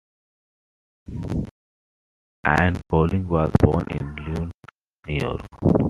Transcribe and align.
Ann 2.43 2.81
Collins 2.89 3.27
was 3.29 3.51
born 3.59 3.85
in 3.91 4.15
Lyons, 4.15 4.51
New 5.05 5.15
York. 5.19 5.45